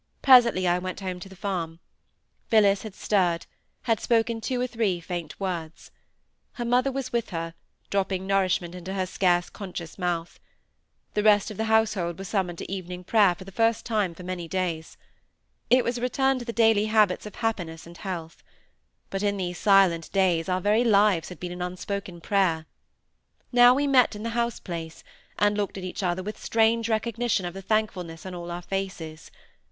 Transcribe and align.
Presently 0.23 0.67
I 0.67 0.79
went 0.79 0.99
home 1.01 1.19
to 1.19 1.29
the 1.29 1.35
farm. 1.35 1.79
Phillis 2.47 2.81
had 2.81 2.95
stirred, 2.95 3.45
had 3.83 3.99
spoken 3.99 4.41
two 4.41 4.59
or 4.59 4.65
three 4.65 4.99
faint 4.99 5.39
words. 5.39 5.91
Her 6.53 6.65
mother 6.65 6.91
was 6.91 7.13
with 7.13 7.29
her, 7.29 7.53
dropping 7.91 8.25
nourishment 8.25 8.73
into 8.73 8.95
her 8.95 9.05
scarce 9.05 9.47
conscious 9.47 9.99
mouth. 9.99 10.39
The 11.13 11.21
rest 11.21 11.51
of 11.51 11.57
the 11.57 11.65
household 11.65 12.17
were 12.17 12.23
summoned 12.23 12.57
to 12.57 12.71
evening 12.71 13.03
prayer 13.03 13.35
for 13.35 13.43
the 13.43 13.51
first 13.51 13.85
time 13.85 14.15
for 14.15 14.23
many 14.23 14.47
days. 14.47 14.97
It 15.69 15.83
was 15.83 15.99
a 15.99 16.01
return 16.01 16.39
to 16.39 16.45
the 16.45 16.51
daily 16.51 16.85
habits 16.87 17.27
of 17.27 17.35
happiness 17.35 17.85
and 17.85 17.97
health. 17.97 18.41
But 19.11 19.21
in 19.21 19.37
these 19.37 19.59
silent 19.59 20.11
days 20.11 20.49
our 20.49 20.61
very 20.61 20.83
lives 20.83 21.29
had 21.29 21.39
been 21.39 21.51
an 21.51 21.61
unspoken 21.61 22.21
prayer. 22.21 22.65
Now 23.51 23.75
we 23.75 23.85
met 23.85 24.15
in 24.15 24.23
the 24.23 24.29
house 24.31 24.59
place, 24.59 25.03
and 25.37 25.55
looked 25.55 25.77
at 25.77 25.83
each 25.83 26.01
other 26.01 26.23
with 26.23 26.43
strange 26.43 26.89
recognition 26.89 27.45
of 27.45 27.53
the 27.53 27.61
thankfulness 27.61 28.25
on 28.25 28.33
all 28.33 28.49
our 28.49 28.63
faces. 28.63 29.29